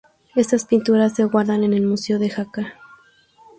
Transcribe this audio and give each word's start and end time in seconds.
Estas 0.35 0.65
pinturas 0.65 1.13
se 1.13 1.25
guardan 1.25 1.63
en 1.63 1.73
el 1.75 1.85
museo 1.85 2.17
de 2.17 2.31
Jaca. 2.31 2.73